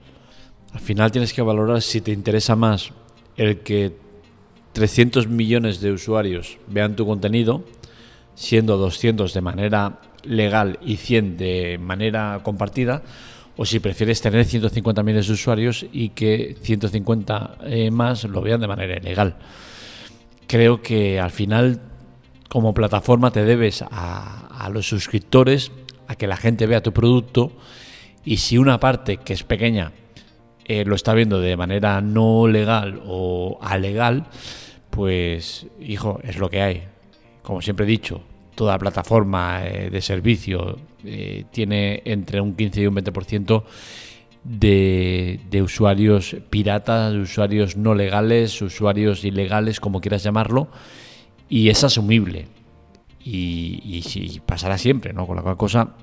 Al 0.73 0.81
final 0.81 1.11
tienes 1.11 1.33
que 1.33 1.43
valorar 1.43 1.83
si 1.83 2.01
te 2.01 2.13
interesa 2.13 2.55
más 2.55 2.93
el 3.37 3.59
que 3.59 3.93
300 4.73 5.27
millones 5.27 5.81
de 5.81 5.93
usuarios 5.93 6.59
vean 6.69 6.95
tu 6.95 7.07
contenido, 7.07 7.65
siendo 8.35 8.77
200 8.77 9.35
de 9.35 9.41
manera 9.41 9.99
legal 10.23 10.79
y 10.83 10.97
100 10.97 11.37
de 11.37 11.79
manera 11.79 12.41
compartida, 12.43 13.03
o 13.61 13.67
si 13.67 13.79
prefieres 13.79 14.23
tener 14.23 14.47
150 14.47 15.03
millones 15.03 15.27
de 15.27 15.35
usuarios 15.35 15.85
y 15.93 16.09
que 16.09 16.57
150 16.63 17.59
eh, 17.65 17.91
más 17.91 18.25
lo 18.25 18.41
vean 18.41 18.59
de 18.63 18.67
manera 18.67 18.97
ilegal. 18.97 19.37
Creo 20.47 20.81
que 20.81 21.21
al 21.21 21.31
final, 21.31 21.83
como 22.49 22.73
plataforma, 22.73 23.31
te 23.33 23.45
debes 23.45 23.85
a, 23.91 24.67
los 24.73 24.89
suscriptores, 24.89 25.73
a 26.09 26.15
que 26.15 26.27
la 26.27 26.39
gente 26.39 26.65
vea 26.65 26.83
tu 26.83 26.95
producto, 26.95 27.53
y 28.25 28.39
si 28.39 28.57
una 28.57 28.81
parte 28.81 29.19
que 29.19 29.35
es 29.35 29.43
pequeña 29.43 29.93
eh, 30.65 30.87
lo 30.87 30.95
está 30.95 31.13
viendo 31.13 31.39
de 31.39 31.55
manera 31.59 32.01
no 32.01 32.49
legal 32.49 33.03
o 33.05 33.59
alegal, 33.61 34.29
pues, 34.89 35.67
hijo, 35.79 36.19
es 36.23 36.39
lo 36.39 36.49
que 36.49 36.63
hay. 36.63 36.85
Como 37.43 37.61
siempre 37.61 37.85
he 37.85 37.89
dicho, 37.91 38.23
toda 38.61 38.77
plataforma 38.77 39.65
eh, 39.65 39.89
de 39.89 40.03
servicio 40.03 40.77
eh, 41.03 41.45
tiene 41.51 42.03
entre 42.05 42.43
un 42.43 42.55
15 42.55 42.83
y 42.83 42.87
un 42.89 42.95
20% 42.95 43.63
de, 44.45 45.41
de 45.49 45.63
usuarios 45.63 46.37
piratas, 46.51 47.15
de 47.15 47.21
usuarios 47.21 47.79
no 47.79 47.95
legales, 47.95 48.61
usuarios 48.61 49.25
ilegales, 49.25 49.81
como 49.81 50.03
quieras 50.03 50.23
llamarlo, 50.23 50.69
y 51.49 51.71
es 51.71 51.85
asumible. 51.85 52.49
Y, 53.25 53.81
y, 53.83 54.41
pasará 54.41 54.77
siempre, 54.77 55.15
¿no? 55.15 55.27
Con 55.27 55.37
la 55.37 55.43
cual 55.43 55.57
cosa, 55.57 55.95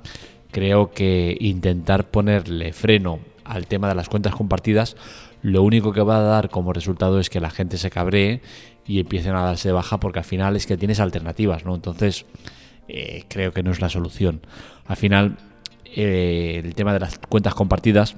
creo 0.49 0.89
que 0.89 1.37
intentar 1.39 2.09
ponerle 2.09 2.73
freno 2.73 3.19
al 3.45 3.67
tema 3.67 3.87
de 3.87 3.93
las 3.93 4.09
cuentas 4.09 4.33
compartidas, 4.33 4.97
lo 5.41 5.63
único 5.63 5.93
que 5.93 6.01
va 6.01 6.17
a 6.17 6.21
dar 6.21 6.49
como 6.49 6.73
resultado 6.73 7.19
es 7.19 7.29
que 7.29 7.39
la 7.39 7.49
gente 7.49 7.77
se 7.77 7.89
cabree 7.89 8.41
y 8.85 8.99
empiecen 8.99 9.35
a 9.35 9.41
darse 9.41 9.71
baja 9.71 9.99
porque 9.99 10.19
al 10.19 10.25
final 10.25 10.55
es 10.55 10.65
que 10.65 10.77
tienes 10.77 10.99
alternativas, 10.99 11.65
¿no? 11.65 11.75
Entonces, 11.75 12.25
eh, 12.87 13.25
creo 13.27 13.51
que 13.51 13.63
no 13.63 13.71
es 13.71 13.81
la 13.81 13.89
solución. 13.89 14.41
Al 14.87 14.95
final, 14.95 15.37
eh, 15.85 16.61
el 16.63 16.73
tema 16.73 16.93
de 16.93 17.01
las 17.01 17.19
cuentas 17.19 17.53
compartidas, 17.53 18.15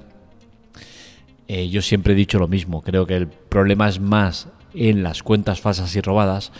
eh, 1.47 1.69
yo 1.69 1.81
siempre 1.81 2.13
he 2.13 2.15
dicho 2.15 2.37
lo 2.37 2.47
mismo. 2.47 2.83
Creo 2.83 3.07
que 3.07 3.15
el 3.15 3.27
problema 3.27 3.89
es 3.89 3.99
más 3.99 4.47
en 4.73 5.01
las 5.01 5.23
cuentas 5.23 5.59
falsas 5.59 5.95
y 5.95 6.01
robadas. 6.01 6.51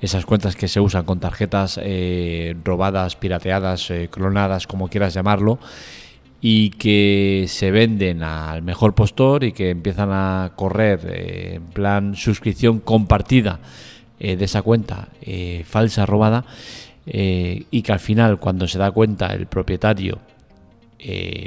Esas 0.00 0.26
cuentas 0.26 0.54
que 0.56 0.68
se 0.68 0.78
usan 0.78 1.04
con 1.04 1.20
tarjetas 1.20 1.80
robadas, 2.62 3.16
pirateadas, 3.16 3.90
clonadas, 4.10 4.66
como 4.66 4.88
quieras 4.88 5.14
llamarlo, 5.14 5.58
y 6.48 6.70
que 6.70 7.46
se 7.48 7.72
venden 7.72 8.22
al 8.22 8.62
mejor 8.62 8.94
postor 8.94 9.42
y 9.42 9.50
que 9.50 9.70
empiezan 9.70 10.10
a 10.12 10.52
correr 10.54 11.00
eh, 11.04 11.54
en 11.56 11.64
plan 11.64 12.14
suscripción 12.14 12.78
compartida 12.78 13.58
eh, 14.20 14.36
de 14.36 14.44
esa 14.44 14.62
cuenta 14.62 15.08
eh, 15.22 15.64
falsa, 15.66 16.06
robada, 16.06 16.44
y 17.04 17.82
que 17.82 17.92
al 17.92 17.98
final 17.98 18.38
cuando 18.38 18.68
se 18.68 18.78
da 18.78 18.92
cuenta 18.92 19.34
el 19.34 19.46
propietario 19.46 20.20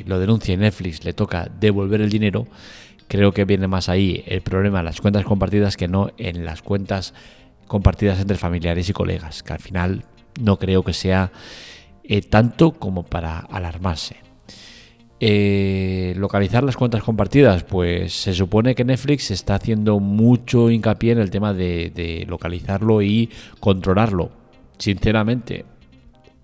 lo 0.06 0.20
denuncia 0.20 0.54
en 0.54 0.62
Netflix, 0.62 1.06
le 1.06 1.14
toca 1.14 1.50
devolver 1.60 2.02
el 2.02 2.10
dinero, 2.10 2.48
creo 3.08 3.32
que 3.32 3.46
viene 3.46 3.68
más 3.68 3.88
ahí 3.88 4.24
el 4.28 4.42
problema 4.42 4.80
en 4.80 4.86
las 4.86 5.00
cuentas 5.00 5.24
compartidas 5.24 5.78
que 5.78 5.88
no 5.88 6.12
en 6.18 6.44
las 6.44 6.62
cuentas 6.62 7.14
compartidas 7.68 8.20
entre 8.20 8.36
familiares 8.36 8.90
y 8.90 8.94
colegas, 8.94 9.44
que 9.44 9.54
al 9.54 9.60
final 9.60 10.04
no 10.42 10.60
creo 10.60 10.84
que 10.84 10.94
sea 10.94 11.32
tanto 12.30 12.72
como 12.72 13.04
para 13.04 13.40
alarmarse. 13.40 14.29
Eh, 15.22 16.14
localizar 16.16 16.64
las 16.64 16.78
cuentas 16.78 17.04
compartidas, 17.04 17.66
pues 17.66 18.14
se 18.14 18.34
supone 18.34 18.74
que 18.74 18.86
Netflix 18.86 19.32
está 19.32 19.56
haciendo 19.56 20.00
mucho 20.00 20.72
hincapié 20.72 21.12
en 21.12 21.20
el 21.20 21.30
tema 21.30 21.54
de, 21.54 22.26
localizarlo 22.28 23.02
y 23.02 23.30
controlarlo. 23.60 24.32
Sinceramente, 24.78 25.66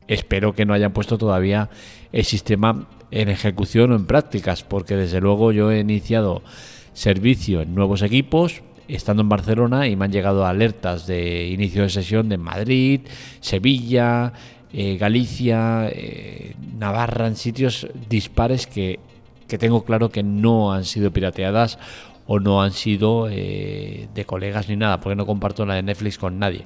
espero 0.07 0.53
que 0.53 0.65
no 0.65 0.73
hayan 0.73 0.91
puesto 0.91 1.17
todavía 1.17 1.69
el 2.11 2.25
sistema 2.25 2.89
en 3.11 3.29
ejecución 3.29 3.93
o 3.93 3.95
en 3.95 4.07
prácticas, 4.07 4.63
porque 4.63 4.97
desde 4.97 5.21
luego 5.21 5.53
yo 5.53 5.71
he 5.71 5.79
iniciado 5.79 6.43
servicio 6.91 7.61
en 7.61 7.75
nuevos 7.75 8.01
equipos, 8.01 8.61
estando 8.89 9.21
en 9.21 9.29
Barcelona 9.29 9.87
y 9.87 9.95
me 9.95 10.05
han 10.05 10.11
llegado 10.11 10.45
alertas 10.45 11.07
de 11.07 11.47
inicio 11.47 11.83
de 11.83 11.89
sesión 11.89 12.27
de 12.27 12.37
Madrid, 12.37 13.01
Sevilla, 13.39 14.33
eh, 14.73 14.97
Galicia, 14.97 15.89
eh, 15.91 16.55
Navarra, 16.77 17.27
en 17.27 17.35
sitios 17.35 17.87
dispares 18.09 18.67
que, 18.67 18.99
tengo 19.47 19.85
claro 19.85 20.09
que 20.09 20.23
no 20.23 20.73
han 20.73 20.83
sido 20.83 21.11
pirateadas 21.11 21.79
o 22.27 22.39
no 22.39 22.61
han 22.61 22.71
sido 22.73 23.29
eh, 23.29 24.09
de 24.13 24.25
colegas 24.25 24.67
ni 24.67 24.75
nada, 24.75 24.99
porque 24.99 25.15
no 25.15 25.25
comparto 25.25 25.65
la 25.65 25.75
de 25.75 25.83
Netflix 25.83 26.17
con 26.17 26.39
nadie. 26.39 26.65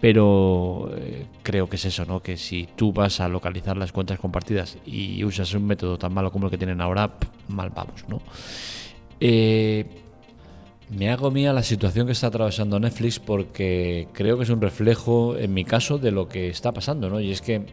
Pero 0.00 0.90
creo 1.42 1.68
que 1.68 1.76
es 1.76 1.84
eso, 1.86 2.04
¿no? 2.04 2.20
Que 2.20 2.36
si 2.36 2.68
tú 2.76 2.92
vas 2.92 3.20
a 3.20 3.28
localizar 3.28 3.78
las 3.78 3.92
cuentas 3.92 4.18
compartidas 4.18 4.76
y 4.84 5.24
usas 5.24 5.54
un 5.54 5.66
método 5.66 5.96
tan 5.96 6.12
malo 6.12 6.30
como 6.30 6.46
el 6.46 6.50
que 6.50 6.58
tienen 6.58 6.82
ahora, 6.82 7.12
mal 7.48 7.70
vamos, 7.70 8.04
¿no? 8.06 8.20
Me 10.88 11.10
hago 11.10 11.32
mía 11.32 11.52
la 11.52 11.64
situación 11.64 12.06
que 12.06 12.12
está 12.12 12.28
atravesando 12.28 12.78
Netflix 12.78 13.18
porque 13.18 14.06
creo 14.12 14.36
que 14.36 14.44
es 14.44 14.50
un 14.50 14.60
reflejo, 14.60 15.36
en 15.36 15.52
mi 15.52 15.64
caso, 15.64 15.98
de 15.98 16.12
lo 16.12 16.28
que 16.28 16.48
está 16.48 16.72
pasando, 16.72 17.10
¿no? 17.10 17.20
Y 17.20 17.32
es 17.32 17.42
que 17.42 17.66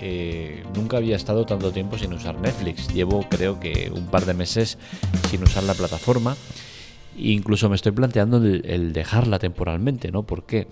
eh, 0.00 0.62
nunca 0.76 0.98
había 0.98 1.16
estado 1.16 1.44
tanto 1.46 1.72
tiempo 1.72 1.98
sin 1.98 2.12
usar 2.12 2.38
Netflix. 2.38 2.92
Llevo, 2.94 3.26
creo 3.28 3.58
que, 3.58 3.90
un 3.94 4.06
par 4.06 4.24
de 4.24 4.34
meses 4.34 4.78
sin 5.30 5.42
usar 5.42 5.64
la 5.64 5.74
plataforma. 5.74 6.36
incluso 7.16 7.68
me 7.68 7.76
estoy 7.76 7.92
planteando 7.92 8.36
el, 8.36 8.92
dejarla 8.92 9.38
temporalmente, 9.40 10.12
¿no? 10.12 10.22
¿Por 10.22 10.46
qué? 10.46 10.68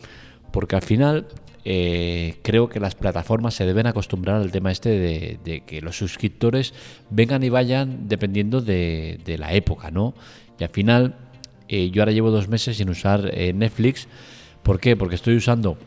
Porque 0.53 0.77
al 0.77 0.83
final 0.83 1.27
eh, 1.65 2.37
creo 2.43 2.69
que 2.69 2.79
las 2.79 2.95
plataformas 2.95 3.55
se 3.55 3.67
deben 3.67 3.87
acostumbrar 3.89 4.37
al 4.37 4.53
tema 4.53 4.71
este 4.71 4.91
de, 4.91 5.62
que 5.67 5.81
los 5.81 5.97
suscriptores 5.97 6.75
vengan 7.11 7.43
y 7.43 7.49
vayan 7.49 8.09
dependiendo 8.09 8.61
de, 8.61 9.19
de 9.25 9.39
la 9.39 9.53
época, 9.53 9.91
¿no? 9.91 10.15
Y 10.61 10.65
al 10.65 10.71
final 10.71 11.17
eh, 11.75 11.91
yo 11.91 12.02
ahora 12.02 12.12
llevo 12.12 12.31
dos 12.31 12.49
meses 12.49 12.76
sin 12.76 12.91
usar 12.91 13.31
eh, 13.33 13.55
Netflix. 13.55 14.07
¿Por 14.62 14.79
qué? 14.79 14.95
Porque 14.95 15.14
estoy 15.14 15.37
usando 15.37 15.79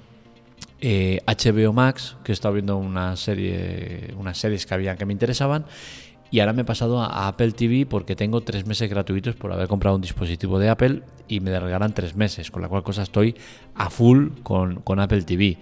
HBO 0.82 1.70
eh, 1.70 1.72
Max, 1.72 2.18
que 2.24 2.32
he 2.32 2.34
estado 2.34 2.56
viendo 2.56 2.76
una 2.78 3.16
serie, 3.16 4.12
unas 4.18 4.40
series 4.40 4.66
que 4.66 4.74
había 4.74 4.96
que 4.96 5.06
me 5.06 5.14
interesaban. 5.14 5.66
Y 6.32 6.40
ahora 6.40 6.54
me 6.54 6.64
he 6.64 6.66
pasado 6.66 7.00
a, 7.04 7.28
Apple 7.28 7.52
TV 7.52 7.86
porque 7.86 8.16
tengo 8.16 8.42
tres 8.42 8.66
meses 8.66 8.90
gratuitos 8.90 9.36
por 9.36 9.52
haber 9.52 9.68
comprado 9.68 9.96
un 9.96 10.02
dispositivo 10.02 10.58
de 10.58 10.70
Apple 10.70 11.04
y 11.28 11.40
me 11.40 11.58
regalan 11.60 11.94
tres 11.94 12.16
meses, 12.16 12.50
con 12.50 12.64
la 12.64 12.68
cual 12.68 12.82
cosa 12.82 13.04
estoy 13.04 13.36
a 13.76 13.92
full 13.92 14.30
con, 14.42 14.82
con 14.82 15.00
Apple 15.00 15.22
TV. 15.22 15.60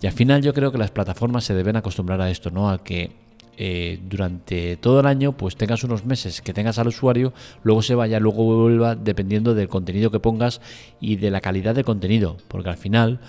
Y 0.00 0.06
al 0.06 0.12
final 0.12 0.42
yo 0.42 0.54
creo 0.54 0.70
que 0.70 0.78
las 0.78 0.92
plataformas 0.92 1.42
se 1.42 1.54
deben 1.54 1.74
acostumbrar 1.74 2.20
a 2.20 2.30
esto, 2.30 2.52
¿no? 2.52 2.70
A 2.70 2.84
que 2.84 3.10
eh, 3.56 3.98
durante 4.08 4.76
todo 4.76 5.00
el 5.00 5.06
año, 5.06 5.32
pues 5.32 5.56
tengas 5.56 5.84
unos 5.84 6.04
meses 6.04 6.42
que 6.42 6.52
tengas 6.52 6.78
al 6.78 6.88
usuario, 6.88 7.32
luego 7.62 7.82
se 7.82 7.94
vaya, 7.94 8.20
luego 8.20 8.44
vuelva, 8.44 8.94
dependiendo 8.94 9.54
del 9.54 9.68
contenido 9.68 10.10
que 10.10 10.20
pongas 10.20 10.60
y 11.00 11.16
de 11.16 11.30
la 11.30 11.40
calidad 11.40 11.74
de 11.74 11.84
contenido. 11.84 12.36
Porque 12.48 12.70
al 12.70 12.76
final, 12.76 13.20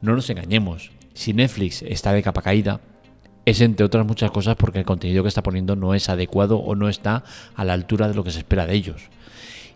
no 0.00 0.14
nos 0.14 0.28
engañemos, 0.30 0.90
si 1.14 1.32
Netflix 1.32 1.82
está 1.82 2.12
de 2.12 2.22
capa 2.22 2.42
caída, 2.42 2.80
es 3.44 3.60
entre 3.60 3.84
otras 3.84 4.06
muchas 4.06 4.30
cosas 4.30 4.56
porque 4.56 4.78
el 4.78 4.84
contenido 4.84 5.22
que 5.22 5.28
está 5.28 5.42
poniendo 5.42 5.74
no 5.74 5.94
es 5.94 6.08
adecuado 6.08 6.58
o 6.58 6.74
no 6.74 6.88
está 6.88 7.24
a 7.54 7.64
la 7.64 7.72
altura 7.72 8.08
de 8.08 8.14
lo 8.14 8.24
que 8.24 8.30
se 8.30 8.38
espera 8.38 8.66
de 8.66 8.74
ellos. 8.74 9.02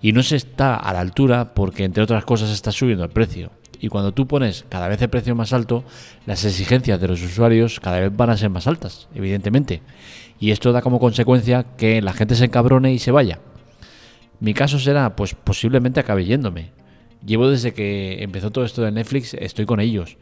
Y 0.01 0.13
no 0.13 0.23
se 0.23 0.37
está 0.37 0.77
a 0.77 0.93
la 0.93 1.01
altura 1.01 1.55
porque, 1.55 1.85
entre 1.85 2.03
otras 2.03 2.25
cosas, 2.25 2.51
está 2.51 2.71
subiendo 2.71 3.03
el 3.03 3.11
precio. 3.11 3.51
Y 3.81 3.89
cuando 3.89 4.13
tú 4.13 4.27
pones 4.27 4.65
cada 4.69 4.89
vez 4.89 5.01
el 5.03 5.11
precio 5.11 5.35
más 5.35 5.53
alto, 5.53 5.85
las 6.27 6.45
exigencias 6.45 7.01
de 7.01 7.09
los 7.09 7.23
usuarios 7.23 7.81
cada 7.81 8.01
vez 8.01 8.17
van 8.17 8.31
a 8.31 8.37
ser 8.37 8.51
más 8.51 8.67
altas, 8.67 9.09
evidentemente. 9.15 9.83
Y 10.39 10.51
esto 10.51 10.73
da 10.73 10.83
como 10.83 10.99
consecuencia 10.99 11.65
que 11.77 12.03
la 12.03 12.13
gente 12.13 12.35
se 12.35 12.45
encabrone 12.45 12.93
y 12.93 12.99
se 12.99 13.11
vaya. 13.11 13.41
Mi 14.41 14.55
caso 14.55 14.79
será, 14.79 15.17
pues 15.17 15.35
posiblemente 15.35 16.01
acabe 16.01 16.25
yéndome. 16.25 16.71
Llevo 17.25 17.49
desde 17.49 17.73
que 17.73 18.23
empezó 18.23 18.51
todo 18.51 18.65
esto 18.65 18.83
de 18.83 18.93
Netflix, 18.93 19.35
estoy 19.35 19.65
con 19.67 19.81
ellos. 19.81 20.17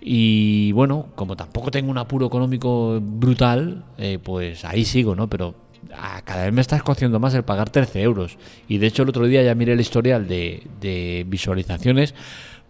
Y 0.00 0.72
bueno, 0.72 1.08
como 1.14 1.36
tampoco 1.36 1.70
tengo 1.70 1.90
un 1.90 1.98
apuro 1.98 2.26
económico 2.26 3.00
brutal, 3.00 3.84
eh, 3.96 4.18
pues 4.22 4.64
ahí 4.64 4.84
sigo, 4.84 5.14
¿no? 5.14 5.28
Pero 5.28 5.54
ah, 5.94 6.22
cada 6.24 6.44
vez 6.44 6.52
me 6.52 6.60
está 6.60 6.76
escociendo 6.76 7.18
más 7.20 7.34
el 7.34 7.44
pagar 7.44 7.70
13 7.70 8.02
euros. 8.02 8.38
Y 8.68 8.78
de 8.78 8.88
hecho 8.88 9.02
el 9.04 9.08
otro 9.08 9.26
día 9.26 9.42
ya 9.42 9.54
miré 9.54 9.72
el 9.72 9.80
historial 9.80 10.28
de, 10.28 10.66
de 10.80 11.24
visualizaciones 11.28 12.14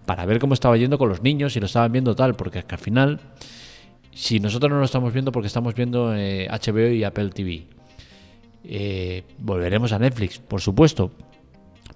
para 0.08 0.24
ver 0.24 0.38
cómo 0.38 0.54
estaba 0.54 0.74
yendo 0.78 0.96
con 0.96 1.10
los 1.10 1.20
niños, 1.22 1.52
si 1.52 1.60
lo 1.60 1.66
estaban 1.66 1.92
viendo 1.92 2.16
tal, 2.16 2.34
porque 2.34 2.60
es 2.60 2.64
que 2.64 2.74
al 2.74 2.80
final, 2.80 3.20
si 4.10 4.40
nosotros 4.40 4.72
no 4.72 4.78
lo 4.78 4.86
estamos 4.86 5.12
viendo 5.12 5.32
porque 5.32 5.48
estamos 5.48 5.74
viendo 5.74 6.06
HBO 6.06 6.78
eh, 6.78 6.94
y 6.94 7.04
Apple 7.04 7.28
TV, 7.28 7.66
eh, 8.64 9.24
volveremos 9.36 9.92
a 9.92 9.98
Netflix, 9.98 10.38
por 10.38 10.62
supuesto, 10.62 11.10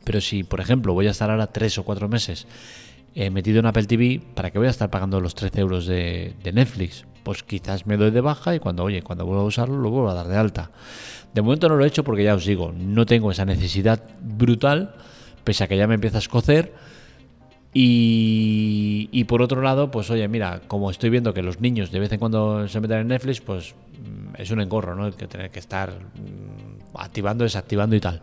Pero 0.05 0.21
si, 0.21 0.45
por 0.45 0.61
ejemplo, 0.61 0.93
voy 0.93 1.07
a 1.07 1.11
estar 1.13 1.31
ahora 1.31 1.47
tres 1.47 1.79
o 1.79 1.85
cuatro 1.85 2.07
meses 2.07 2.47
eh, 3.15 3.31
metido 3.31 3.61
en 3.61 3.67
Apple 3.67 3.85
TV, 3.85 4.21
¿para 4.35 4.51
qué 4.51 4.59
voy 4.59 4.67
a 4.67 4.71
estar 4.71 4.91
pagando 4.91 5.19
los 5.19 5.35
13 5.35 5.61
euros 5.61 5.87
de, 5.87 6.35
Netflix? 6.53 7.07
Pues 7.23 7.43
quizás 7.43 7.87
me 7.87 7.97
doy 7.97 8.11
de 8.11 8.21
baja 8.21 8.55
y 8.55 8.59
cuando, 8.59 8.85
oye, 8.85 9.01
cuando 9.01 9.25
vuelva 9.25 9.43
a 9.43 9.47
usarlo, 9.47 9.79
lo 9.79 9.89
vuelvo 9.89 10.11
a 10.11 10.15
dar 10.15 10.29
de 10.29 10.37
alta. 10.37 10.71
De 11.33 11.41
momento 11.41 11.67
no 11.71 11.77
lo 11.77 11.85
he 11.87 11.89
hecho 11.89 12.05
porque 12.05 12.25
ya 12.25 12.35
os 12.35 12.45
digo, 12.45 12.75
no 12.77 13.07
tengo 13.07 13.31
esa 13.31 13.47
necesidad 13.47 14.03
brutal, 14.21 14.97
pese 15.45 15.65
a 15.65 15.67
que 15.67 15.79
ya 15.79 15.87
me 15.87 15.95
empieza 15.95 16.19
a 16.19 16.21
escocer. 16.21 16.92
Y, 17.75 19.09
y, 19.13 19.25
por 19.25 19.41
otro 19.41 19.63
lado, 19.63 19.91
pues 19.91 20.11
oye, 20.11 20.29
mira, 20.29 20.61
como 20.69 20.91
estoy 20.91 21.09
viendo 21.09 21.33
que 21.33 21.43
los 21.43 21.61
niños 21.61 21.91
de 21.91 22.01
vez 22.01 22.13
en 22.13 22.19
cuando 22.19 22.69
se 22.69 22.81
meten 22.81 22.99
en 22.99 23.09
Netflix, 23.09 23.41
pues 23.41 23.75
mm, 23.75 24.35
es 24.41 24.51
un 24.51 24.61
engorro, 24.61 24.95
¿no? 24.95 25.07
El 25.07 25.15
que 25.15 25.27
tener 25.27 25.51
que 25.51 25.59
estar 25.59 25.91
mm, 25.91 26.99
activando, 26.99 27.45
desactivando 27.45 27.97
y 27.97 28.01
tal. 28.01 28.23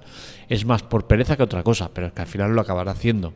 Es 0.49 0.65
más 0.65 0.83
por 0.83 1.07
pereza 1.07 1.35
que 1.35 1.43
otra 1.43 1.63
cosa, 1.63 1.89
pero 1.93 2.07
es 2.07 2.13
que 2.13 2.21
al 2.21 2.27
final 2.27 2.53
lo 2.53 2.61
acabará 2.61 2.91
haciendo 2.91 3.33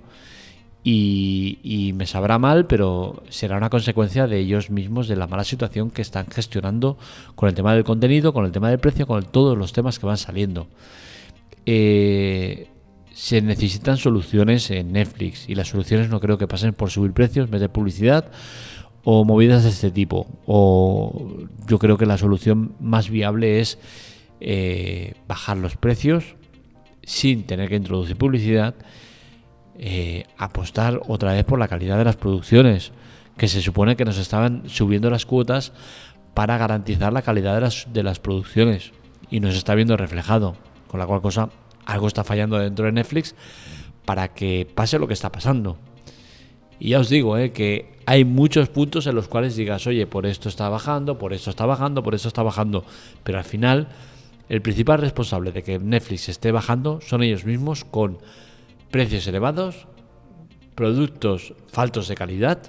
y, 0.84 1.93
me 1.96 2.05
sabrá 2.05 2.38
mal, 2.39 2.67
pero 2.67 3.24
será 3.29 3.58
una 3.58 3.70
consecuencia 3.70 4.27
de 4.27 4.39
ellos 4.39 4.70
mismos, 4.70 5.08
de 5.08 5.15
la 5.15 5.27
mala 5.27 5.43
situación 5.43 5.91
que 5.91 6.01
están 6.01 6.27
gestionando 6.27 6.98
con 7.36 7.50
el 7.50 7.55
tema 7.55 7.74
del 7.74 7.84
contenido, 7.84 8.34
con 8.34 8.46
el 8.46 8.51
tema 8.51 8.70
del 8.70 8.79
precio, 8.79 9.08
con 9.08 9.24
todos 9.24 9.58
los 9.58 9.72
temas 9.72 9.98
que 10.00 10.05
van 10.05 10.17
saliendo. 10.17 10.67
Eh, 11.65 12.67
se 13.13 13.41
necesitan 13.41 13.98
soluciones 13.98 14.70
en 14.72 14.91
Netflix 14.91 15.48
y 15.48 15.55
las 15.55 15.70
soluciones 15.70 16.10
no 16.10 16.20
creo 16.20 16.38
que 16.38 16.48
pasen 16.48 16.74
por 16.74 16.89
subir 16.89 17.13
precios, 17.13 17.50
meter 17.50 17.70
publicidad 17.70 18.32
o 19.03 19.24
movidas 19.24 19.63
de 19.63 19.70
este 19.70 19.91
tipo. 19.91 20.27
O 20.46 21.48
yo 21.67 21.79
creo 21.79 21.98
que 21.98 22.05
la 22.05 22.17
solución 22.17 22.75
más 22.79 23.10
viable 23.10 23.60
es 23.60 23.77
eh, 24.41 25.13
bajar 25.27 25.58
los 25.58 25.77
precios 25.77 26.36
sin 27.03 27.43
tener 27.43 27.70
que 27.70 27.75
introducir 27.75 28.17
publicidad 28.17 28.75
eh, 29.75 30.25
apostar 30.38 31.01
otra 31.08 31.34
vez 31.34 31.43
por 31.46 31.58
la 31.58 31.67
calidad 31.67 31.98
de 31.98 32.05
las 32.05 32.15
producciones, 32.15 32.91
que 33.38 33.48
se 33.48 33.60
supone 33.60 33.96
que 33.96 34.05
nos 34.05 34.20
estaban 34.20 34.70
subiendo 34.70 35.10
las 35.10 35.25
cuotas 35.25 35.74
para 36.36 36.60
garantizar 36.60 37.12
la 37.12 37.24
calidad 37.24 37.55
de 37.55 37.62
las, 37.62 37.88
de 37.91 38.03
las 38.03 38.20
producciones 38.20 38.91
y 39.32 39.39
nos 39.39 39.55
está 39.55 39.74
viendo 39.74 39.98
reflejado, 39.98 40.55
con 40.88 41.00
la 41.00 41.08
cual 41.08 41.22
cosa 41.22 41.50
algo 41.85 42.07
está 42.07 42.23
fallando 42.23 42.57
dentro 42.57 42.85
de 42.85 42.91
Netflix 42.91 43.35
para 44.05 44.33
que 44.33 44.67
pase 44.73 44.99
lo 44.99 45.07
que 45.07 45.13
está 45.13 45.31
pasando. 45.31 45.77
Y 46.79 46.89
ya 46.89 46.99
os 46.99 47.09
digo 47.09 47.37
eh, 47.37 47.51
que 47.51 47.93
hay 48.05 48.25
muchos 48.25 48.69
puntos 48.69 49.07
en 49.07 49.15
los 49.15 49.27
cuales 49.27 49.55
digas, 49.55 49.87
oye, 49.87 50.07
por 50.07 50.25
esto 50.25 50.49
está 50.49 50.67
bajando, 50.69 51.17
por 51.17 51.33
esto 51.33 51.49
está 51.49 51.65
bajando, 51.65 52.03
por 52.03 52.15
esto 52.15 52.27
está 52.27 52.43
bajando, 52.43 52.83
pero 53.23 53.37
al 53.37 53.45
final 53.45 53.87
el 54.49 54.61
principal 54.61 54.99
responsable 54.99 55.51
de 55.51 55.63
que 55.63 55.79
Netflix 55.79 56.29
esté 56.29 56.51
bajando 56.51 56.99
son 57.01 57.23
ellos 57.23 57.45
mismos 57.45 57.85
con 57.85 58.17
precios 58.91 59.25
elevados, 59.27 59.87
productos 60.75 61.53
faltos 61.67 62.07
de 62.07 62.15
calidad 62.15 62.59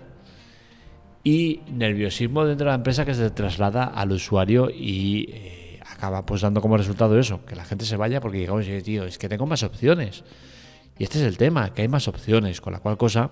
y 1.24 1.60
nerviosismo 1.72 2.44
dentro 2.44 2.66
de 2.66 2.70
la 2.70 2.76
empresa 2.76 3.04
que 3.04 3.14
se 3.14 3.30
traslada 3.30 3.84
al 3.84 4.12
usuario 4.12 4.70
y 4.70 5.28
eh, 5.30 5.63
acaba 5.86 6.24
pues 6.24 6.40
dando 6.40 6.60
como 6.60 6.76
resultado 6.76 7.18
eso, 7.18 7.44
que 7.44 7.56
la 7.56 7.64
gente 7.64 7.84
se 7.84 7.96
vaya 7.96 8.20
porque 8.20 8.38
digamos, 8.38 8.66
tío, 8.82 9.04
es 9.04 9.18
que 9.18 9.28
tengo 9.28 9.46
más 9.46 9.62
opciones. 9.62 10.24
Y 10.98 11.04
este 11.04 11.18
es 11.18 11.24
el 11.24 11.36
tema, 11.36 11.74
que 11.74 11.82
hay 11.82 11.88
más 11.88 12.08
opciones, 12.08 12.60
con 12.60 12.72
la 12.72 12.78
cual 12.78 12.96
cosa 12.96 13.30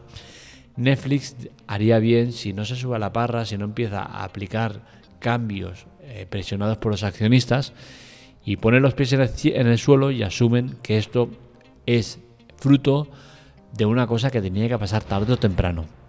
Netflix 0.77 1.37
haría 1.67 1.99
bien 1.99 2.33
si 2.33 2.53
no 2.53 2.65
se 2.65 2.77
sube 2.77 2.97
a 2.97 2.99
la 2.99 3.13
parra, 3.13 3.45
si 3.45 3.59
no 3.59 3.65
empieza 3.65 4.03
a 4.03 4.25
aplicar 4.25 4.81
cambios 5.19 5.87
eh, 6.03 6.27
presionados 6.29 6.79
por 6.79 6.93
los 6.93 7.05
accionistas 7.05 7.73
y 8.45 8.57
pone 8.57 8.81
los 8.81 8.95
pies 8.95 9.13
en 9.13 9.67
el 9.67 9.79
suelo 9.79 10.11
y 10.11 10.23
asumen 10.23 10.77
que 10.83 10.99
esto 10.99 11.31
es 11.87 12.19
fruto 12.57 13.09
de 13.77 13.87
una 13.87 14.07
cosa 14.07 14.31
que 14.31 14.43
tenía 14.43 14.69
que 14.69 14.79
pasar 14.79 15.05
tarde 15.05 15.33
o 15.33 15.37
temprano. 15.37 16.02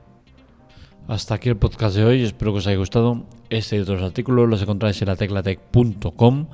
Hasta 1.08 1.36
aquí 1.36 1.50
el 1.50 1.58
podcast 1.58 1.98
de 1.98 2.06
hoy, 2.06 2.24
espero 2.24 2.54
que 2.54 2.60
os 2.60 2.68
haya 2.68 2.78
gustado. 2.78 3.26
Este 3.50 3.76
y 3.76 3.80
otros 3.80 4.02
artículos 4.02 4.48
los 4.48 4.62
encontráis 4.62 5.02
en 5.02 5.10
la 5.10 5.18
teclatec.com. 5.18 6.48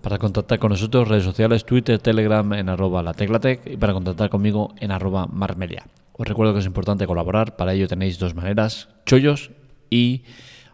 Para 0.00 0.18
contactar 0.18 0.60
con 0.60 0.70
nosotros, 0.70 1.08
redes 1.08 1.24
sociales, 1.24 1.64
Twitter, 1.64 1.98
Telegram 1.98 2.52
en 2.52 2.68
arroba 2.68 3.02
la 3.02 3.12
teclatec 3.12 3.66
y 3.66 3.76
para 3.76 3.92
contactar 3.92 4.30
conmigo 4.30 4.72
en 4.78 4.92
arroba 4.92 5.26
marmelia. 5.26 5.84
Os 6.12 6.28
recuerdo 6.28 6.52
que 6.52 6.60
es 6.60 6.66
importante 6.66 7.08
colaborar, 7.08 7.56
para 7.56 7.74
ello 7.74 7.88
tenéis 7.88 8.20
dos 8.20 8.36
maneras, 8.36 8.88
chollos 9.04 9.50
y 9.90 10.22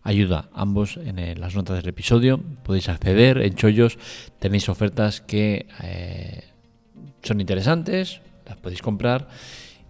ayuda, 0.03 0.51
ambos 0.53 0.99
en 0.99 1.41
las 1.41 1.55
notas 1.55 1.77
del 1.77 1.89
episodio. 1.89 2.41
Podéis 2.63 2.91
acceder 2.91 3.39
en 3.39 3.55
chollos, 3.55 3.99
tenéis 4.39 4.69
ofertas 4.69 5.23
que 5.23 5.67
eh, 5.83 6.45
son 7.23 7.41
interesantes, 7.41 8.21
las 8.45 8.59
podéis 8.59 8.83
comprar 8.83 9.29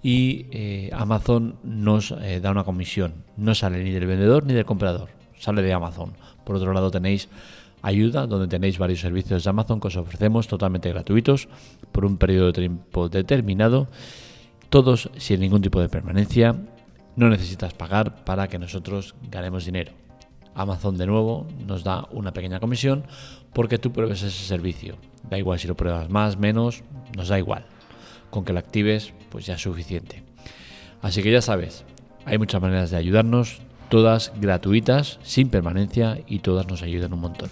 y 0.04 0.44
eh, 0.50 0.90
Amazon 0.92 1.56
nos 1.64 2.10
eh, 2.12 2.38
da 2.38 2.50
una 2.50 2.62
comisión. 2.62 3.24
No 3.38 3.54
sale 3.54 3.82
ni 3.82 3.90
del 3.90 4.06
vendedor 4.06 4.44
ni 4.44 4.52
del 4.52 4.66
comprador, 4.66 5.08
sale 5.38 5.62
de 5.62 5.72
Amazon. 5.72 6.12
Por 6.44 6.56
otro 6.56 6.74
lado 6.74 6.90
tenéis 6.90 7.30
ayuda 7.80 8.26
donde 8.26 8.46
tenéis 8.46 8.78
varios 8.78 9.00
servicios 9.00 9.42
de 9.42 9.50
Amazon 9.50 9.80
que 9.80 9.88
os 9.88 9.96
ofrecemos 9.96 10.46
totalmente 10.46 10.90
gratuitos 10.90 11.48
por 11.90 12.04
un 12.04 12.18
periodo 12.18 12.48
de 12.48 12.52
tiempo 12.52 13.08
determinado, 13.08 13.88
todos 14.68 15.08
sin 15.16 15.40
ningún 15.40 15.62
tipo 15.62 15.80
de 15.80 15.88
permanencia. 15.88 16.54
No 17.16 17.30
necesitas 17.30 17.72
pagar 17.72 18.26
para 18.26 18.48
que 18.48 18.58
nosotros 18.58 19.14
ganemos 19.30 19.64
dinero. 19.64 19.92
Amazon 20.54 20.98
de 20.98 21.06
nuevo 21.06 21.46
nos 21.66 21.82
da 21.82 22.06
una 22.12 22.34
pequeña 22.34 22.60
comisión 22.60 23.04
porque 23.54 23.78
tú 23.78 23.90
pruebes 23.90 24.22
ese 24.22 24.44
servicio. 24.44 24.96
Da 25.30 25.38
igual 25.38 25.58
si 25.58 25.66
lo 25.66 25.78
pruebas 25.78 26.10
más, 26.10 26.36
menos, 26.36 26.84
nos 27.16 27.28
da 27.28 27.38
igual 27.38 27.64
con 28.34 28.44
que 28.44 28.52
la 28.52 28.58
actives, 28.58 29.12
pues 29.30 29.46
ya 29.46 29.54
es 29.54 29.62
suficiente. 29.62 30.24
Así 31.02 31.22
que 31.22 31.30
ya 31.30 31.40
sabes, 31.40 31.84
hay 32.24 32.36
muchas 32.36 32.60
maneras 32.60 32.90
de 32.90 32.96
ayudarnos, 32.96 33.60
todas 33.88 34.32
gratuitas, 34.40 35.20
sin 35.22 35.50
permanencia 35.50 36.18
y 36.26 36.40
todas 36.40 36.66
nos 36.66 36.82
ayudan 36.82 37.12
un 37.12 37.20
montón. 37.20 37.50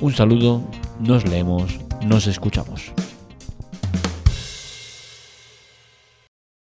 Un 0.00 0.14
saludo, 0.14 0.62
nos 1.00 1.28
leemos, 1.28 1.80
nos 2.06 2.28
escuchamos. 2.28 2.92